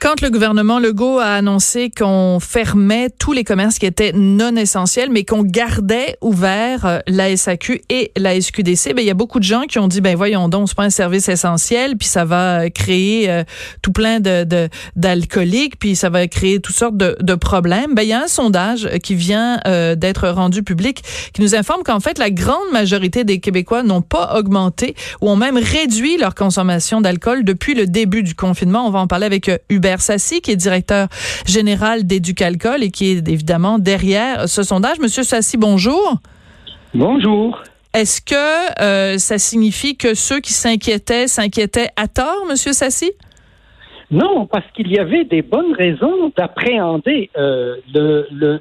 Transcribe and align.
Quand 0.00 0.20
le 0.22 0.30
gouvernement 0.30 0.78
Legault 0.78 1.18
a 1.18 1.32
annoncé 1.32 1.90
qu'on 1.90 2.38
fermait 2.38 3.10
tous 3.10 3.32
les 3.32 3.42
commerces 3.42 3.80
qui 3.80 3.86
étaient 3.86 4.12
non 4.12 4.54
essentiels, 4.54 5.10
mais 5.10 5.24
qu'on 5.24 5.42
gardait 5.42 6.16
ouvert 6.20 6.86
euh, 6.86 6.98
la 7.08 7.36
SAQ 7.36 7.82
et 7.90 8.12
la 8.16 8.40
SQDC, 8.40 8.94
ben 8.94 9.00
il 9.00 9.06
y 9.06 9.10
a 9.10 9.14
beaucoup 9.14 9.40
de 9.40 9.44
gens 9.44 9.62
qui 9.62 9.80
ont 9.80 9.88
dit 9.88 10.00
ben 10.00 10.14
voyons 10.16 10.48
donc 10.48 10.68
c'est 10.68 10.76
pas 10.76 10.84
un 10.84 10.90
service 10.90 11.28
essentiel, 11.28 11.96
puis 11.96 12.06
ça 12.06 12.24
va 12.24 12.70
créer 12.70 13.28
euh, 13.28 13.42
tout 13.82 13.90
plein 13.90 14.20
de 14.20 14.46
d'alcooliques, 14.94 15.80
puis 15.80 15.96
ça 15.96 16.10
va 16.10 16.28
créer 16.28 16.60
toutes 16.60 16.76
sortes 16.76 16.96
de, 16.96 17.16
de 17.20 17.34
problèmes. 17.34 17.96
Ben 17.96 18.02
il 18.02 18.08
y 18.08 18.12
a 18.12 18.22
un 18.22 18.28
sondage 18.28 18.88
qui 19.02 19.16
vient 19.16 19.58
euh, 19.66 19.96
d'être 19.96 20.28
rendu 20.28 20.62
public 20.62 21.02
qui 21.32 21.42
nous 21.42 21.56
informe 21.56 21.82
qu'en 21.82 21.98
fait 21.98 22.18
la 22.18 22.30
grande 22.30 22.70
majorité 22.72 23.24
des 23.24 23.40
Québécois 23.40 23.82
n'ont 23.82 24.02
pas 24.02 24.36
augmenté 24.38 24.94
ou 25.20 25.28
ont 25.28 25.36
même 25.36 25.56
réduit 25.56 26.18
leur 26.18 26.36
consommation 26.36 27.00
d'alcool 27.00 27.42
depuis 27.42 27.74
le 27.74 27.88
début 27.88 28.22
du 28.22 28.36
confinement. 28.36 28.86
On 28.86 28.90
va 28.90 29.00
en 29.00 29.08
parler 29.08 29.26
avec 29.26 29.50
Hubert 29.68 29.87
Sassi, 29.96 30.42
qui 30.42 30.50
est 30.50 30.56
directeur 30.56 31.08
général 31.46 32.04
d'Éducalcool 32.04 32.82
et 32.82 32.90
qui 32.90 33.12
est 33.12 33.28
évidemment 33.28 33.78
derrière 33.78 34.48
ce 34.48 34.62
sondage. 34.62 34.98
Monsieur 35.00 35.22
Sassi, 35.22 35.56
bonjour. 35.56 36.18
Bonjour. 36.94 37.62
Est-ce 37.94 38.20
que 38.20 38.82
euh, 38.82 39.18
ça 39.18 39.38
signifie 39.38 39.96
que 39.96 40.14
ceux 40.14 40.40
qui 40.40 40.52
s'inquiétaient 40.52 41.26
s'inquiétaient 41.26 41.88
à 41.96 42.06
tort, 42.06 42.44
Monsieur 42.48 42.72
Sassi? 42.72 43.12
Non, 44.10 44.46
parce 44.46 44.64
qu'il 44.74 44.90
y 44.90 44.98
avait 44.98 45.24
des 45.24 45.42
bonnes 45.42 45.74
raisons 45.74 46.32
d'appréhender 46.36 47.30
euh, 47.36 47.76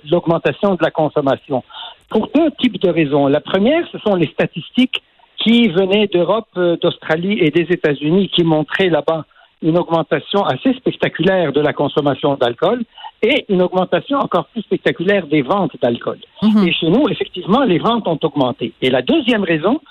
l'augmentation 0.09 0.75
de 0.75 0.84
la 0.84 0.91
consommation. 0.91 1.64
Pour 2.09 2.30
deux 2.34 2.52
types 2.59 2.81
de 2.81 2.89
raisons. 2.89 3.28
La 3.28 3.41
première, 3.41 3.86
ce 3.91 3.98
sont 4.00 4.16
les 4.16 4.28
statistiques 4.28 5.02
qui 5.38 5.67
venaient 5.70 6.08
d'Europe, 6.08 6.48
euh, 6.58 6.78
d'Australie 6.81 7.38
et 7.39 7.50
des 7.52 7.67
États-Unis 7.70 8.30
qui 8.34 8.44
montraient 8.44 8.89
là-bas 8.89 9.25
une 9.61 9.77
augmentation 9.77 10.43
assez 10.43 10.73
spectaculaire 10.73 11.52
de 11.52 11.61
la 11.61 11.73
consommation 11.73 12.35
d'alcool 12.35 12.84
et 13.21 13.45
une 13.49 13.61
augmentation 13.61 14.20
encore 14.20 14.45
plus 14.47 14.61
spectaculaire 14.61 15.25
des 15.27 15.41
ventes 15.41 15.75
d'alcool. 15.81 16.19
Mhm. 16.44 16.67
Et 16.67 16.73
chez 16.73 16.89
nous, 16.89 17.09
effectivement, 17.09 17.64
les 17.64 17.80
ventes 17.80 18.08
ont 18.08 18.19
augmenté. 18.22 18.73
Et 18.81 18.89
la 18.89 19.02
deuxième 19.02 19.44
raison, 19.44 19.81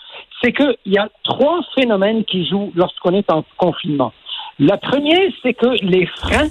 c'est 0.40 0.52
qu'il 0.52 0.76
y 0.86 0.98
a 0.98 1.08
trois 1.24 1.60
phénomènes 1.74 2.24
qui 2.24 2.46
jouent 2.46 2.72
lorsqu'on 2.74 3.14
est 3.14 3.30
en 3.32 3.44
confinement. 3.56 4.12
La 4.58 4.76
première, 4.76 5.30
c'est 5.42 5.54
que 5.54 5.84
les 5.84 6.06
freins 6.06 6.48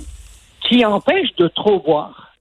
qui 0.67 0.85
empêchent 0.85 1.35
de 1.37 1.47
trop 1.47 1.79
boire 1.79 2.33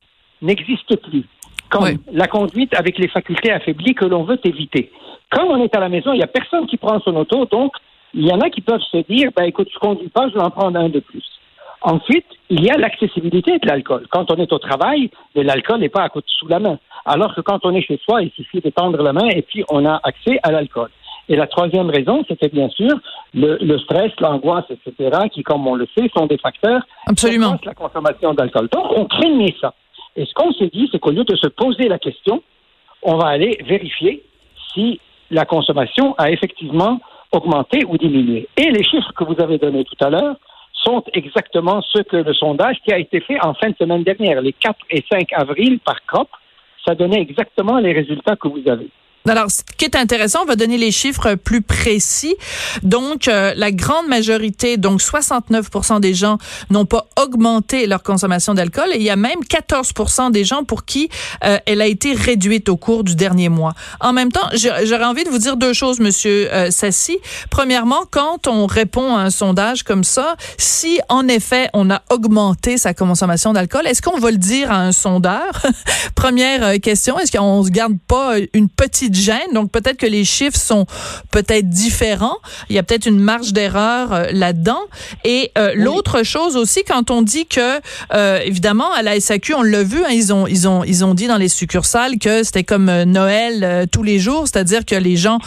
n'existent 0.43 0.97
plus, 0.97 1.25
comme 1.71 1.99
la 2.13 2.27
conduite 2.27 2.75
avec 2.75 2.99
les 2.99 3.09
facultés 3.09 3.53
affaiblies 3.53 3.95
que 3.95 4.05
l'on 4.05 4.25
veut 4.25 4.41
éviter. 4.45 4.91
Quand 5.31 5.47
on 5.47 5.63
est 5.63 5.75
à 5.75 5.81
la 5.81 5.89
maison, 5.89 6.13
il 6.13 6.19
n'y 6.19 6.23
a 6.23 6.29
personne 6.29 6.67
qui 6.67 6.77
prend 6.77 7.01
son 7.01 7.17
auto, 7.17 7.47
donc 7.47 7.73
il 8.15 8.27
y 8.27 8.33
en 8.33 8.41
a 8.41 8.51
qui 8.51 8.61
peuvent 8.61 8.81
se 8.81 8.99
dire, 9.09 9.31
ben 9.37 9.45
écoute, 9.45 9.69
je 9.73 9.79
conduis 9.79 10.09
pas, 10.09 10.29
je 10.29 10.35
vais 10.35 10.43
en 10.43 10.51
prendre 10.51 10.79
un 10.79 10.89
de 10.89 11.01
plus. 11.01 11.25
Ensuite, 11.83 12.27
il 12.49 12.65
y 12.65 12.71
a 12.71 12.79
l'accessibilité 12.79 13.59
de 13.59 13.67
l'alcool. 13.67 14.07
Quand 14.11 14.31
on 14.31 14.37
est 14.37 14.53
au 14.53 14.59
travail, 14.59 15.11
l'alcool 15.35 15.81
n'est 15.81 15.91
pas 15.91 16.03
à 16.03 16.09
côté 16.09 16.27
sous 16.39 16.49
la 16.49 16.59
main. 16.59 16.79
Alors 17.05 17.35
que 17.35 17.43
quand 17.43 17.59
on 17.65 17.75
est 17.75 17.83
chez 17.83 18.01
soi, 18.03 18.23
il 18.23 18.31
suffit 18.31 18.61
de 18.61 18.71
tendre 18.71 19.03
la 19.03 19.13
main 19.13 19.29
et 19.29 19.43
puis 19.43 19.65
on 19.69 19.85
a 19.85 20.01
accès 20.03 20.39
à 20.43 20.51
l'alcool. 20.51 20.89
Et 21.29 21.37
la 21.37 21.47
troisième 21.47 21.91
raison, 21.91 22.25
c'était 22.29 22.49
bien 22.49 22.69
sûr 22.71 22.91
le, 23.35 23.79
stress, 23.79 24.13
l'angoisse, 24.21 24.65
etc., 24.71 25.11
qui, 25.33 25.43
comme 25.43 25.67
on 25.67 25.75
le 25.75 25.87
sait, 25.97 26.11
sont 26.17 26.27
des 26.27 26.39
facteurs 26.39 26.83
Absolument. 27.07 27.57
qui 27.59 27.67
la 27.67 27.75
consommation 27.75 28.35
d'alcool. 28.35 28.69
Donc, 28.73 28.87
on 28.97 29.07
craignait 29.07 29.55
ça. 29.61 29.75
Et 30.17 30.25
ce 30.27 30.35
qu'on 30.35 30.53
s'est 30.53 30.71
dit, 30.73 30.89
c'est 30.93 30.99
qu'au 30.99 31.11
lieu 31.11 31.25
de 31.25 31.37
se 31.37 31.49
poser 31.49 31.89
la 31.89 31.99
question, 31.99 32.43
on 33.03 33.17
va 33.17 33.29
aller 33.29 33.59
vérifier 33.67 34.23
si 34.73 35.01
la 35.31 35.45
consommation 35.45 36.15
a 36.19 36.31
effectivement 36.31 37.01
augmenter 37.35 37.85
ou 37.85 37.99
diminuer. 37.99 38.49
Et 38.57 38.71
les 38.71 38.85
chiffres 38.85 39.13
que 39.17 39.25
vous 39.25 39.41
avez 39.41 39.59
donnés 39.59 39.85
tout 39.85 40.05
à 40.05 40.11
l'heure 40.11 40.37
sont 40.73 41.03
exactement 41.13 41.81
ceux 41.83 42.03
que 42.03 42.17
le 42.17 42.35
sondage 42.35 42.77
qui 42.85 42.93
a 42.93 42.99
été 42.99 43.21
fait 43.21 43.39
en 43.43 43.55
fin 43.55 43.71
de 43.71 43.77
semaine 43.77 44.05
dernière, 44.05 44.41
les 44.41 44.53
4 44.53 44.77
et 44.91 45.05
5 45.11 45.33
avril 45.33 45.79
par 45.81 46.05
COP, 46.07 46.29
ça 46.87 46.95
donnait 46.95 47.21
exactement 47.21 47.79
les 47.79 47.93
résultats 47.93 48.37
que 48.37 48.49
vous 48.49 48.63
avez. 48.69 48.89
Alors, 49.27 49.51
ce 49.51 49.63
qui 49.79 49.87
est 49.87 49.97
intéressant, 49.97 50.41
on 50.43 50.45
va 50.45 50.55
donner 50.55 50.77
les 50.77 50.91
chiffres 50.91 51.35
plus 51.35 51.63
précis. 51.63 52.35
Donc, 52.83 53.27
euh, 53.27 53.55
la 53.57 53.73
grande 53.73 54.07
majorité, 54.07 54.77
donc 54.77 55.01
69% 55.01 55.99
des 55.99 56.13
gens 56.13 56.37
n'ont 56.69 56.85
pas 56.85 57.07
augmenté 57.19 57.87
leur 57.87 58.03
consommation 58.03 58.53
d'alcool 58.53 58.91
et 58.93 58.97
il 58.97 59.03
y 59.03 59.09
a 59.09 59.17
même 59.17 59.39
14% 59.49 60.31
des 60.31 60.45
gens 60.45 60.65
pour 60.65 60.85
qui 60.85 61.09
euh, 61.43 61.57
elle 61.65 61.81
a 61.81 61.87
été 61.87 62.13
réduite 62.13 62.69
au 62.69 62.77
cours 62.77 63.03
du 63.03 63.17
dernier 63.17 63.49
mois. 63.49 63.73
En 63.99 64.13
même 64.13 64.31
temps, 64.31 64.47
j'aurais 64.53 65.07
envie 65.07 65.25
de 65.25 65.31
vous 65.31 65.39
dire 65.39 65.57
deux 65.57 65.73
choses, 65.73 66.01
Monsieur 66.01 66.53
euh, 66.53 66.71
Sassi. 66.71 67.17
Premièrement, 67.49 68.03
quand 68.11 68.47
on 68.47 68.67
répond 68.67 69.17
à 69.17 69.21
un 69.23 69.31
sondage 69.31 69.85
comme 69.85 70.05
ça, 70.05 70.37
si 70.59 71.01
en 71.09 71.29
effet 71.29 71.71
on 71.73 71.91
a 71.91 72.03
augmenté 72.11 72.77
sa 72.77 72.93
consommation 72.93 73.55
d'alcool, 73.55 73.87
est-ce 73.87 74.03
qu'on 74.03 74.19
va 74.19 74.31
le 74.31 74.37
dire 74.37 74.71
à 74.71 74.83
un 74.83 74.93
sondeur? 74.93 75.63
Première 76.15 76.79
question, 76.83 77.19
est-ce 77.19 77.33
qu'on 77.33 77.65
se 77.65 77.71
garde 77.71 77.97
pas 78.07 78.35
une 78.53 78.69
petite 78.69 79.14
Donc 79.53 79.71
peut-être 79.71 79.97
que 79.97 80.07
les 80.07 80.25
chiffres 80.25 80.59
sont 80.59 80.87
peut-être 81.31 81.69
différents. 81.69 82.37
Il 82.69 82.77
y 82.77 82.79
a 82.79 82.83
peut-être 82.83 83.07
une 83.07 83.21
marge 83.21 83.53
d'erreur 83.53 84.13
euh, 84.13 84.27
là-dedans. 84.33 84.81
Et 85.25 85.53
euh, 85.57 85.73
l'autre 85.75 86.23
chose 86.23 86.57
aussi, 86.57 86.83
quand 86.85 87.11
on 87.11 87.23
dit 87.23 87.47
que 87.47 87.81
euh, 88.13 88.41
évidemment 88.45 88.93
à 88.93 89.03
la 89.03 89.19
SAQ, 89.19 89.55
on 89.55 89.63
l'a 89.63 89.83
vu, 89.83 90.05
hein, 90.05 90.11
ils 90.11 90.33
ont 90.33 90.47
ils 90.47 90.69
ont 90.69 90.85
ils 90.85 91.05
ont 91.05 91.15
dit 91.15 91.27
dans 91.27 91.37
les 91.37 91.49
succursales 91.49 92.19
que 92.19 92.43
c'était 92.43 92.65
comme 92.65 92.91
Noël 93.05 93.87
tous 93.91 94.03
les 94.03 94.19
jours, 94.19 94.47
c'est-à-dire 94.47 94.85
que 94.85 94.95
les 94.95 95.17
gens 95.17 95.39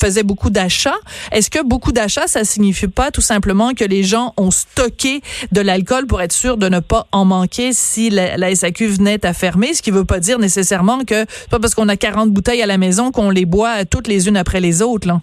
faisaient 0.00 0.22
beaucoup 0.22 0.50
d'achats. 0.50 0.98
Est-ce 1.32 1.50
que 1.50 1.62
beaucoup 1.62 1.92
d'achats, 1.92 2.26
ça 2.26 2.44
signifie 2.44 2.88
pas 2.88 3.10
tout 3.10 3.20
simplement 3.20 3.72
que 3.74 3.84
les 3.84 4.02
gens 4.02 4.34
ont 4.36 4.50
stocké 4.50 5.20
de 5.52 5.60
l'alcool 5.60 6.06
pour 6.06 6.22
être 6.22 6.32
sûr 6.32 6.56
de 6.56 6.68
ne 6.68 6.80
pas 6.80 7.06
en 7.12 7.24
manquer 7.24 7.72
si 7.72 8.10
la, 8.10 8.36
la 8.36 8.54
SAQ 8.54 8.86
venait 8.86 9.24
à 9.26 9.32
fermer, 9.32 9.74
ce 9.74 9.82
qui 9.82 9.90
veut 9.90 10.04
pas 10.04 10.20
dire 10.20 10.38
nécessairement 10.38 11.04
que 11.04 11.24
c'est 11.28 11.50
pas 11.50 11.58
parce 11.58 11.74
qu'on 11.74 11.88
a 11.88 11.96
40 11.96 12.30
bouteilles 12.30 12.62
à 12.62 12.66
la 12.66 12.78
maison 12.78 12.99
qu'on 13.10 13.30
les 13.30 13.46
boit 13.46 13.84
toutes 13.84 14.06
les 14.06 14.28
unes 14.28 14.36
après 14.36 14.60
les 14.60 14.82
autres. 14.82 15.08
Là. 15.08 15.20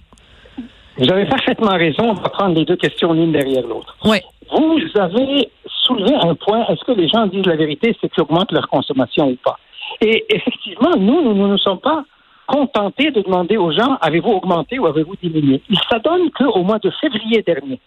Vous 0.98 1.12
avez 1.12 1.26
parfaitement 1.26 1.78
raison. 1.78 2.10
On 2.10 2.14
va 2.14 2.30
prendre 2.30 2.56
les 2.56 2.66
deux 2.66 2.76
questions 2.76 3.14
l'une 3.14 3.32
derrière 3.32 3.66
l'autre. 3.68 3.96
Oui. 4.06 4.18
Vous 4.52 5.00
avez 5.00 5.50
soulevé 5.86 6.16
un 6.16 6.34
point. 6.34 6.66
Est-ce 6.68 6.84
que 6.84 6.94
les 6.94 7.08
gens 7.08 7.28
disent 7.28 7.46
la 7.46 7.56
vérité, 7.56 7.96
c'est 8.02 8.10
qu'ils 8.10 8.24
augmentent 8.24 8.52
leur 8.52 8.68
consommation 8.68 9.30
ou 9.30 9.38
pas? 9.44 9.58
Et 10.02 10.26
effectivement, 10.30 10.96
nous, 10.98 11.22
nous 11.22 11.34
ne 11.34 11.48
nous 11.48 11.58
sommes 11.58 11.80
pas 11.80 12.04
contentés 12.48 13.12
de 13.12 13.22
demander 13.22 13.58
aux 13.58 13.72
gens 13.72 13.98
avez-vous 14.02 14.32
augmenté 14.32 14.80
ou 14.80 14.88
avez-vous 14.88 15.16
diminué? 15.22 15.62
Il 15.70 15.80
s'adonne 15.90 16.32
qu'au 16.32 16.64
mois 16.64 16.80
de 16.80 16.90
février 17.02 17.44
dernier, 17.46 17.80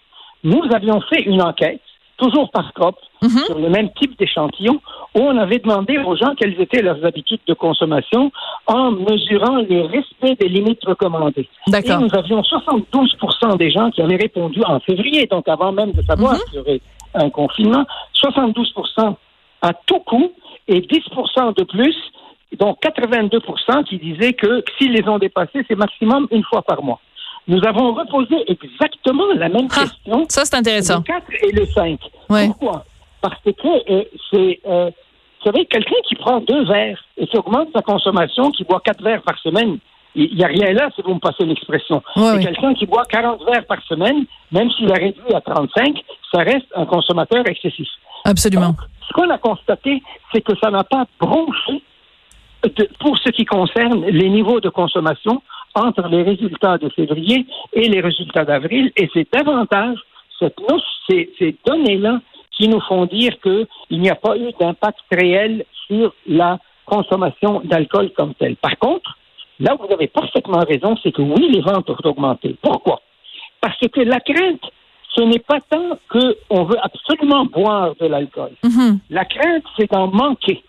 nous 0.45 0.63
avions 0.73 1.01
fait 1.03 1.23
une 1.23 1.43
enquête 1.43 1.81
toujours 2.21 2.51
par 2.51 2.73
COP, 2.75 2.97
mhm. 3.23 3.31
sur 3.47 3.59
le 3.59 3.71
même 3.71 3.91
type 3.95 4.19
d'échantillon, 4.19 4.81
où 5.15 5.21
on 5.21 5.37
avait 5.39 5.59
demandé 5.59 5.99
aux 5.99 6.17
gens 6.17 6.35
quelles 6.37 6.61
étaient 6.61 6.83
leurs 6.83 7.05
habitudes 7.05 7.41
de 7.47 7.55
consommation 7.55 8.31
en 8.67 8.93
mesurant 8.93 9.57
le 9.69 9.87
respect 9.87 10.37
des 10.39 10.49
limites 10.49 10.85
recommandées. 10.85 11.49
Et 11.67 11.97
nous 11.97 12.15
avions 12.15 12.43
72 12.43 13.17
des 13.59 13.71
gens 13.71 13.91
qui 13.91 14.03
avaient 14.03 14.17
répondu 14.17 14.63
en 14.65 14.79
février, 14.81 15.27
donc 15.27 15.49
avant 15.49 15.73
même 15.73 15.93
de 15.93 16.03
savoir 16.03 16.35
mhm. 16.35 16.41
qu'il 16.45 16.55
y 16.55 16.59
aurait 16.61 16.81
un 17.15 17.31
confinement, 17.31 17.85
72 18.13 18.73
à 19.63 19.73
tout 19.87 20.01
coup 20.01 20.33
et 20.69 20.81
10 20.81 20.89
de 21.57 21.65
plus, 21.65 21.97
donc 22.59 22.79
82 22.81 23.41
qui 23.89 23.99
disaient 23.99 24.33
que 24.33 24.63
s'ils 24.77 24.93
les 24.93 25.09
ont 25.09 25.19
dépassés, 25.19 25.65
c'est 25.69 25.77
maximum 25.77 26.27
une 26.31 26.45
fois 26.45 26.63
par 26.63 26.83
mois. 26.83 27.01
Nous 27.49 27.61
avons 27.65 27.95
reposé 27.95 28.37
exactement 28.47 29.27
la 29.35 29.49
même 29.49 29.69
ah, 29.73 29.81
question. 29.81 30.27
Ça, 30.29 30.45
c'est 30.45 30.57
intéressant. 30.57 30.99
Le 30.99 31.03
4 31.03 31.25
et 31.43 31.53
le 31.53 31.67
5. 31.67 31.99
Pourquoi? 32.29 32.85
Parce 33.21 33.41
que 33.43 33.51
euh, 33.51 34.05
c'est, 34.31 34.61
euh, 34.67 34.91
vous 34.91 35.51
savez, 35.51 35.67
quelqu'un 35.67 35.97
qui 36.09 36.15
prend 36.15 36.41
deux 36.41 36.65
verres 36.65 37.03
et 37.17 37.27
qui 37.27 37.37
augmente 37.37 37.69
sa 37.75 37.83
consommation, 37.83 38.51
qui 38.51 38.65
boit 38.65 38.81
quatre 38.85 39.03
verres 39.03 39.23
par 39.23 39.39
semaine, 39.39 39.79
il 40.15 40.35
n'y 40.35 40.45
a 40.45 40.49
rien 40.49 40.73
là 40.73 40.91
si 40.95 41.03
vous 41.03 41.15
me 41.15 41.21
passez 41.21 41.45
l'expression. 41.45 42.03
Ouais, 42.17 42.43
quelqu'un 42.43 42.75
qui 42.75 42.87
boit 42.87 43.05
40 43.05 43.45
verres 43.45 43.67
par 43.67 43.83
semaine, 43.85 44.25
même 44.51 44.71
s'il 44.73 44.91
a 44.91 44.97
réduit 44.97 45.35
à 45.35 45.41
35, 45.41 46.03
ça 46.33 46.41
reste 46.41 46.67
un 46.75 46.87
consommateur 46.87 47.47
excessif. 47.47 47.89
Absolument. 48.25 48.75
ce 49.09 49.13
qu'on 49.13 49.31
a 49.31 49.39
constaté, 49.39 50.03
c'est 50.33 50.41
que 50.41 50.53
ça 50.63 50.71
n'a 50.71 50.85
pas 50.85 51.07
bronché 51.19 51.83
pour 52.99 53.17
ce 53.19 53.31
qui 53.31 53.45
concerne 53.45 54.05
les 54.07 54.29
niveaux 54.29 54.61
de 54.61 54.69
consommation 54.69 55.43
entre 55.75 56.09
les 56.09 56.23
résultats 56.23 56.79
de 56.79 56.89
février 56.91 57.47
et 57.73 57.89
les 57.89 58.01
résultats 58.01 58.45
d'avril, 58.45 58.93
et 58.97 59.09
c'est 59.13 59.29
davantage 59.33 59.99
cette, 60.39 60.59
ces, 61.09 61.31
ces 61.39 61.57
données-là 61.67 62.21
qui 62.51 62.69
nous 62.69 62.81
font 62.81 63.07
dire 63.07 63.33
qu'il 63.41 64.01
n'y 64.01 64.11
a 64.11 64.15
pas 64.15 64.37
eu 64.37 64.53
d'impact 64.59 65.01
réel 65.11 65.65
sur 65.87 66.13
la 66.27 66.59
consommation 66.85 67.63
d'alcool 67.65 68.11
comme 68.17 68.35
telle. 68.35 68.57
Par 68.57 68.77
contre, 68.79 69.17
là 69.61 69.75
où 69.75 69.87
vous 69.87 69.93
avez 69.93 70.09
parfaitement 70.09 70.61
raison, 70.61 70.97
c'est 71.03 71.13
que 71.13 71.23
oui, 71.23 71.51
les 71.51 71.61
ventes 71.61 71.89
ont 71.89 72.09
augmenté. 72.09 72.57
Pourquoi? 72.61 73.01
Parce 73.61 73.79
que 73.79 74.01
la 74.01 74.21
crainte, 74.21 74.63
ce 75.15 75.23
n'est 75.23 75.39
pas 75.39 75.61
tant 75.69 75.99
qu'on 76.09 76.65
veut 76.65 76.79
absolument 76.83 77.45
boire 77.47 77.95
de 78.01 78.07
l'alcool. 78.07 78.53
Mm-hmm. 78.65 78.99
La 79.11 79.25
crainte, 79.25 79.65
c'est 79.79 79.91
d'en 79.91 80.09
manquer. 80.09 80.63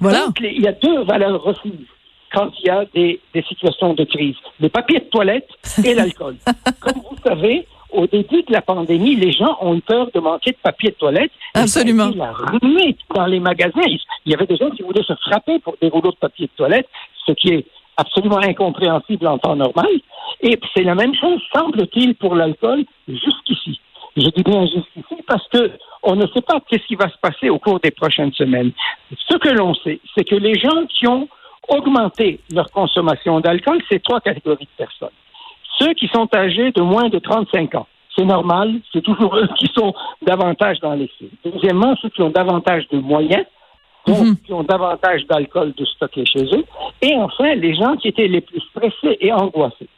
Voilà. 0.00 0.26
Donc, 0.26 0.40
il 0.40 0.62
y 0.62 0.68
a 0.68 0.72
deux 0.72 1.02
valeurs 1.04 1.42
refuges 1.42 1.88
quand 2.32 2.50
il 2.60 2.66
y 2.66 2.70
a 2.70 2.84
des, 2.94 3.20
des 3.34 3.42
situations 3.42 3.94
de 3.94 4.04
crise. 4.04 4.36
Le 4.60 4.68
papier 4.68 5.00
de 5.00 5.04
toilette 5.04 5.48
et 5.84 5.94
l'alcool. 5.94 6.36
Comme 6.80 7.02
vous 7.10 7.16
savez, 7.24 7.66
au 7.92 8.06
début 8.06 8.42
de 8.42 8.52
la 8.52 8.62
pandémie, 8.62 9.16
les 9.16 9.32
gens 9.32 9.56
ont 9.60 9.74
eu 9.74 9.80
peur 9.80 10.10
de 10.14 10.20
manquer 10.20 10.52
de 10.52 10.58
papier 10.62 10.90
de 10.90 10.94
toilette. 10.94 11.32
Absolument. 11.54 12.10
La 12.14 12.32
ruée 12.32 12.96
dans 13.14 13.26
les 13.26 13.40
magasins. 13.40 13.80
Il 14.24 14.32
y 14.32 14.34
avait 14.34 14.46
des 14.46 14.56
gens 14.56 14.70
qui 14.70 14.82
voulaient 14.82 15.02
se 15.02 15.14
frapper 15.14 15.58
pour 15.58 15.76
des 15.80 15.88
rouleaux 15.88 16.12
de 16.12 16.16
papier 16.16 16.46
de 16.46 16.52
toilette, 16.56 16.88
ce 17.26 17.32
qui 17.32 17.48
est 17.48 17.66
absolument 17.96 18.38
incompréhensible 18.38 19.26
en 19.26 19.38
temps 19.38 19.56
normal. 19.56 19.90
Et 20.40 20.58
c'est 20.74 20.84
la 20.84 20.94
même 20.94 21.14
chose, 21.14 21.40
semble-t-il, 21.54 22.14
pour 22.14 22.34
l'alcool 22.34 22.84
jusqu'ici. 23.08 23.80
Je 24.16 24.28
dis 24.28 24.42
bien 24.42 24.66
jusqu'ici 24.66 25.22
parce 25.26 25.46
que 25.48 25.72
on 26.02 26.16
ne 26.16 26.26
sait 26.28 26.40
pas 26.40 26.60
qu'est-ce 26.68 26.86
qui 26.86 26.96
va 26.96 27.08
se 27.08 27.18
passer 27.20 27.50
au 27.50 27.58
cours 27.58 27.78
des 27.80 27.90
prochaines 27.90 28.32
semaines. 28.32 28.72
Ce 29.28 29.36
que 29.36 29.50
l'on 29.50 29.74
sait, 29.74 30.00
c'est 30.14 30.24
que 30.24 30.34
les 30.34 30.58
gens 30.58 30.86
qui 30.88 31.06
ont 31.06 31.28
augmenté 31.70 32.40
leur 32.52 32.70
consommation 32.70 33.40
d'alcool, 33.40 33.80
c'est 33.88 34.02
trois 34.02 34.20
catégories 34.20 34.64
de 34.64 34.84
personnes. 34.84 35.08
Ceux 35.78 35.94
qui 35.94 36.08
sont 36.08 36.28
âgés 36.34 36.72
de 36.72 36.82
moins 36.82 37.08
de 37.08 37.18
35 37.18 37.74
ans. 37.74 37.86
C'est 38.16 38.24
normal, 38.24 38.80
c'est 38.92 39.02
toujours 39.02 39.36
eux 39.36 39.48
qui 39.58 39.66
sont 39.74 39.94
davantage 40.22 40.80
dans 40.80 40.94
les 40.94 41.06
films. 41.06 41.30
Deuxièmement, 41.44 41.94
ceux 42.02 42.08
qui 42.10 42.22
ont 42.22 42.30
davantage 42.30 42.86
de 42.88 42.98
moyens, 42.98 43.46
donc 44.06 44.18
mhm. 44.18 44.36
qui 44.44 44.52
ont 44.52 44.62
davantage 44.62 45.26
d'alcool 45.26 45.72
de 45.76 45.84
stocker 45.84 46.24
chez 46.26 46.44
eux. 46.44 46.64
Et 47.02 47.14
enfin, 47.16 47.54
les 47.54 47.74
gens 47.74 47.96
qui 47.96 48.08
étaient 48.08 48.28
les 48.28 48.40
plus 48.40 48.60
stressés 48.60 49.16
et 49.20 49.32
angoissés. 49.32 49.88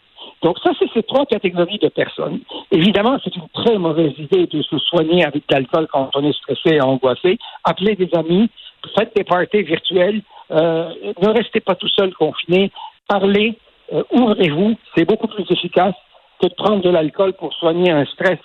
Donc 0.43 0.59
ça, 0.63 0.71
c'est 0.79 0.91
ces 0.93 1.03
trois 1.03 1.25
catégories 1.25 1.79
de 1.79 1.89
personnes. 1.89 2.41
Évidemment, 2.71 3.17
c'est 3.23 3.35
une 3.35 3.49
très 3.55 3.79
mauvaise 3.79 4.13
idée 4.19 4.47
de 4.47 4.63
se 4.63 4.79
soigner 4.79 5.25
avec 5.25 5.49
de 5.49 5.55
l'alcool 5.55 5.87
quand 5.93 6.11
on 6.15 6.25
est 6.25 6.37
stressé 6.37 6.77
et 6.77 6.81
angoissé. 6.81 7.39
Appelez 7.65 7.95
des 7.95 8.11
amis, 8.15 8.51
faites 8.97 9.15
des 9.15 9.25
parties 9.25 9.63
virtuelles, 9.63 10.23
ne 10.52 11.28
restez 11.28 11.60
pas 11.60 11.75
tout 11.75 11.88
seul 11.88 12.12
confiné, 12.14 12.70
parlez, 13.08 13.58
euh, 13.93 14.02
ouvrez-vous, 14.10 14.76
c'est 14.94 15.04
beaucoup 15.04 15.28
plus 15.28 15.44
efficace 15.50 15.94
que 16.40 16.49
de 16.49 16.54
prendre 16.54 16.82
de 16.82 16.90
l'alcool 16.90 17.34
pour 17.34 17.52
soigner 17.54 17.90
un 17.90 18.04
stress 18.06 18.38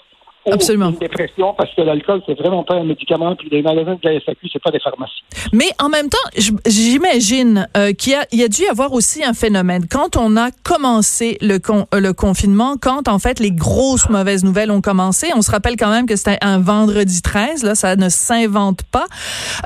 Absolument. 0.52 0.90
une 0.90 0.98
dépression 0.98 1.54
parce 1.58 1.74
que 1.74 1.82
l'alcool, 1.82 2.22
c'est 2.26 2.38
vraiment 2.38 2.64
pas 2.64 2.76
un 2.76 2.84
médicament, 2.84 3.36
puis 3.36 3.50
les 3.52 3.62
magasins 3.62 3.98
de 4.02 4.10
la 4.10 4.20
SAQ, 4.20 4.48
c'est 4.52 4.62
pas 4.62 4.72
des 4.72 4.80
pharmacies. 4.80 5.24
Mais 5.54 5.70
en 5.80 5.90
même 5.90 6.10
temps, 6.10 6.18
j'imagine 6.66 7.68
euh, 7.76 7.94
qu'il 7.94 8.14
y 8.14 8.16
a, 8.16 8.26
il 8.32 8.40
y 8.40 8.44
a 8.44 8.48
dû 8.48 8.64
y 8.64 8.68
avoir 8.68 8.94
aussi 8.94 9.24
un 9.24 9.34
phénomène. 9.34 9.86
Quand 9.90 10.16
on 10.18 10.38
a 10.38 10.50
commencé 10.64 11.38
le, 11.42 11.58
con, 11.60 11.88
euh, 11.94 12.00
le 12.00 12.14
confinement, 12.14 12.76
quand 12.80 13.08
en 13.08 13.20
fait 13.20 13.40
les 13.40 13.52
grosses 13.52 14.10
mauvaises 14.10 14.44
nouvelles 14.44 14.72
ont 14.72 14.82
commencé, 14.82 15.28
on 15.36 15.42
se 15.42 15.52
rappelle 15.52 15.76
quand 15.78 15.90
même 15.90 16.06
que 16.06 16.16
c'était 16.16 16.38
un 16.42 16.60
vendredi 16.60 17.22
13, 17.22 17.64
là, 17.64 17.76
ça 17.76 17.96
ne 17.96 18.10
s'invente 18.10 18.84
pas. 18.84 19.06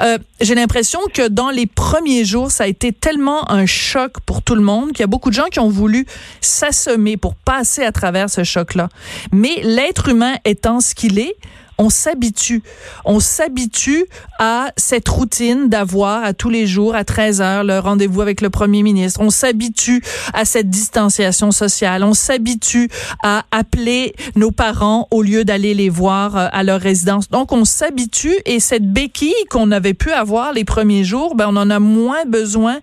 Euh, 0.02 0.18
J'ai 0.40 0.56
l'impression 0.56 1.00
que 1.14 1.28
dans 1.28 1.50
les 1.50 1.68
premiers 1.68 2.26
jours, 2.26 2.52
ça 2.52 2.64
a 2.66 2.68
été 2.68 2.92
tellement 2.92 3.50
un 3.52 3.66
choc 3.66 4.14
pour 4.26 4.42
tout 4.42 4.56
le 4.56 4.62
monde 4.62 4.90
qu'il 4.92 5.02
y 5.02 5.04
a 5.04 5.08
beaucoup 5.08 5.30
de 5.30 5.36
gens 5.36 5.48
qui 5.52 5.60
ont 5.60 5.70
voulu 5.70 6.06
s'assommer 6.42 7.18
pour 7.18 7.36
passer 7.36 7.84
à 7.84 7.92
travers 7.92 8.30
ce 8.30 8.44
choc-là. 8.44 8.90
Mais 9.32 9.62
l'être 9.64 10.10
humain 10.10 10.34
étant 10.46 10.71
qu'il 10.80 11.20
est, 11.20 11.36
on 11.82 11.90
s'habitue. 11.90 12.62
On 13.06 13.20
s'habitue 13.20 14.06
à 14.38 14.72
cette 14.78 15.10
routine 15.10 15.68
d'avoir 15.68 16.24
à 16.24 16.34
tous 16.34 16.50
les 16.50 16.68
jours 16.68 16.94
à 16.94 17.04
13 17.04 17.42
heures 17.42 17.64
le 17.64 17.80
rendez-vous 17.80 18.22
avec 18.22 18.42
le 18.42 18.52
premier 18.52 18.84
ministre. 18.84 19.20
On 19.20 19.32
s'habitue 19.32 20.04
à 20.34 20.46
cette 20.46 20.70
distanciation 20.70 21.50
sociale. 21.52 22.04
On 22.04 22.14
s'habitue 22.14 22.90
à 23.24 23.46
appeler 23.52 24.14
nos 24.36 24.52
parents 24.52 25.08
au 25.10 25.24
lieu 25.24 25.44
d'aller 25.44 25.74
les 25.74 25.90
voir 25.90 26.38
euh, 26.38 26.48
à 26.52 26.62
leur 26.62 26.80
résidence. 26.80 27.30
Donc, 27.30 27.52
on 27.52 27.66
s'habitue 27.66 28.36
et 28.46 28.60
cette 28.60 28.86
béquille 28.86 29.34
qu'on 29.50 29.72
avait 29.72 29.96
pu 29.96 30.12
avoir 30.12 30.54
les 30.54 30.66
premiers 30.66 31.04
jours, 31.04 31.34
ben, 31.36 31.48
on 31.50 31.58
en 31.58 31.72
a 31.72 31.80
moins 31.80 32.26
besoin 32.28 32.78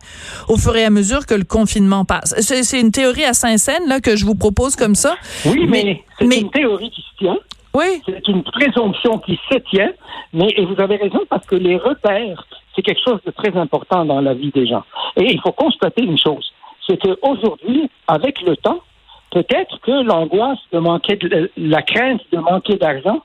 au 0.49 0.57
fur 0.57 0.75
et 0.77 0.85
à 0.85 0.91
mesure 0.91 1.27
que 1.27 1.35
le 1.35 1.45
confinement 1.45 2.05
passe. 2.05 2.35
C'est 2.41 2.81
une 2.81 2.91
théorie 2.91 3.25
à 3.25 3.35
Saint-Saëns, 3.35 3.87
là, 3.87 4.01
que 4.01 4.17
je 4.17 4.25
vous 4.25 4.35
propose 4.35 4.75
comme 4.75 4.97
ça. 4.97 5.15
Oui, 5.45 5.67
mais, 5.69 6.03
mais 6.21 6.37
c'est 6.37 6.41
une 6.41 6.51
théorie 6.51 6.91
qui 6.91 7.03
se 7.03 7.19
tient. 7.19 7.39
Oui. 7.75 8.03
C'est 8.07 8.27
une 8.29 8.43
présomption 8.43 9.19
qui 9.19 9.39
se 9.51 9.59
tient, 9.71 9.93
mais 10.33 10.49
et 10.57 10.65
vous 10.65 10.81
avez 10.81 10.97
raison 10.97 11.21
parce 11.29 11.47
que 11.47 11.57
les 11.57 11.77
repères, 11.77 12.45
c'est 12.75 12.83
quelque 12.83 13.03
chose 13.05 13.21
de 13.25 13.31
très 13.31 13.57
important 13.57 14.05
dans 14.05 14.21
la 14.21 14.35
vie 14.35 14.51
des 14.51 14.67
gens. 14.67 14.85
Et 15.17 15.25
il 15.33 15.41
faut 15.41 15.53
constater 15.53 16.03
une 16.03 16.19
chose, 16.19 16.51
c'est 16.87 16.99
qu'aujourd'hui, 17.01 17.91
avec 18.07 18.41
le 18.43 18.57
temps, 18.57 18.81
peut-être 19.31 19.81
que 19.83 20.03
l'angoisse 20.03 20.59
de 20.73 20.79
manquer 20.79 21.17
de 21.17 21.51
la 21.57 21.83
crainte 21.83 22.23
de 22.33 22.39
manquer 22.39 22.77
d'argent 22.77 23.21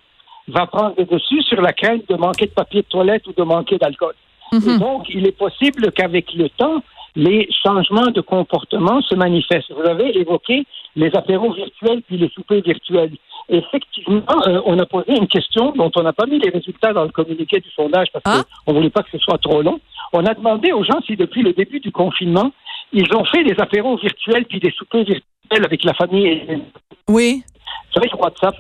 va 0.47 0.65
prendre 0.67 0.95
le 0.97 1.05
dessus 1.05 1.41
sur 1.43 1.61
la 1.61 1.71
crainte 1.71 2.07
de 2.09 2.15
manquer 2.15 2.47
de 2.47 2.51
papier 2.51 2.81
de 2.81 2.87
toilette 2.87 3.25
ou 3.27 3.33
de 3.33 3.43
manquer 3.43 3.77
d'alcool. 3.77 4.13
Et 4.51 4.77
donc, 4.77 5.07
il 5.09 5.25
est 5.25 5.37
possible 5.37 5.91
qu'avec 5.93 6.33
le 6.33 6.49
temps, 6.49 6.83
les 7.15 7.47
changements 7.65 8.11
de 8.11 8.21
comportement 8.21 9.01
se 9.01 9.15
manifestent. 9.15 9.71
Vous 9.71 9.87
avez 9.87 10.15
évoqué 10.17 10.65
les 10.95 11.15
apéros 11.15 11.53
virtuels 11.53 12.01
puis 12.03 12.17
les 12.17 12.29
soupers 12.29 12.61
virtuels. 12.61 13.13
Effectivement, 13.49 14.23
euh, 14.47 14.61
on 14.65 14.79
a 14.79 14.85
posé 14.85 15.15
une 15.15 15.27
question 15.27 15.71
dont 15.71 15.91
on 15.95 16.03
n'a 16.03 16.13
pas 16.13 16.25
mis 16.25 16.39
les 16.39 16.49
résultats 16.49 16.93
dans 16.93 17.03
le 17.03 17.09
communiqué 17.09 17.59
du 17.59 17.69
sondage 17.71 18.07
parce 18.13 18.23
ah. 18.25 18.43
qu'on 18.65 18.73
ne 18.73 18.77
voulait 18.77 18.89
pas 18.89 19.03
que 19.03 19.11
ce 19.11 19.17
soit 19.17 19.37
trop 19.37 19.61
long. 19.61 19.79
On 20.13 20.25
a 20.25 20.33
demandé 20.33 20.71
aux 20.71 20.83
gens 20.83 21.01
si 21.05 21.15
depuis 21.15 21.41
le 21.41 21.53
début 21.53 21.79
du 21.79 21.91
confinement, 21.91 22.51
ils 22.93 23.13
ont 23.15 23.25
fait 23.25 23.43
des 23.43 23.55
apéros 23.59 23.97
virtuels 23.97 24.45
puis 24.45 24.59
des 24.59 24.71
soupers 24.71 25.03
virtuels 25.03 25.65
avec 25.65 25.83
la 25.83 25.93
famille. 25.93 26.61
Oui. 27.09 27.43
Vous 27.45 27.93
savez, 27.93 28.09
sur 28.09 28.21
WhatsApp, 28.21 28.55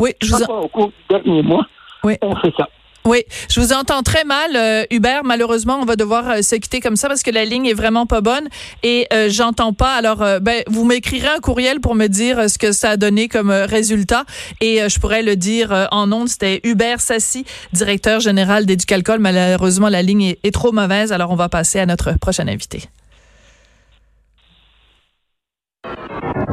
oui, 0.00 0.10
je 0.22 0.34
vous... 0.34 0.44
au 0.44 0.68
cours 0.68 0.88
du 0.88 0.94
dernier 1.10 1.42
mois, 1.42 1.66
oui. 2.04 2.16
on 2.22 2.34
fait 2.36 2.52
ça. 2.56 2.68
Oui, 3.06 3.24
je 3.48 3.60
vous 3.60 3.72
entends 3.72 4.02
très 4.02 4.24
mal, 4.24 4.54
euh, 4.54 4.84
Hubert. 4.90 5.24
Malheureusement, 5.24 5.78
on 5.80 5.86
va 5.86 5.96
devoir 5.96 6.28
euh, 6.28 6.42
se 6.42 6.54
quitter 6.56 6.80
comme 6.80 6.96
ça 6.96 7.08
parce 7.08 7.22
que 7.22 7.30
la 7.30 7.46
ligne 7.46 7.64
est 7.64 7.74
vraiment 7.74 8.04
pas 8.04 8.20
bonne 8.20 8.48
et 8.82 9.06
euh, 9.12 9.30
j'entends 9.30 9.72
pas. 9.72 9.94
Alors, 9.94 10.18
ben, 10.40 10.62
vous 10.66 10.84
m'écrirez 10.84 11.28
un 11.28 11.40
courriel 11.40 11.80
pour 11.80 11.94
me 11.94 12.08
dire 12.08 12.50
ce 12.50 12.58
que 12.58 12.72
ça 12.72 12.90
a 12.90 12.96
donné 12.98 13.28
comme 13.28 13.50
résultat 13.50 14.24
et 14.60 14.80
je 14.88 15.00
pourrais 15.00 15.22
le 15.22 15.36
dire 15.36 15.88
en 15.90 16.12
ondes. 16.12 16.28
C'était 16.28 16.60
Hubert 16.64 17.00
Sassi, 17.00 17.44
directeur 17.72 18.20
général 18.20 18.66
d'Éducalcool. 18.66 19.18
Malheureusement, 19.18 19.88
la 19.88 20.02
ligne 20.02 20.34
est 20.42 20.54
trop 20.54 20.72
mauvaise. 20.72 21.12
Alors, 21.12 21.30
on 21.30 21.36
va 21.36 21.48
passer 21.48 21.78
à 21.78 21.86
notre 21.86 22.18
prochain 22.18 22.48
invité. 22.48 22.82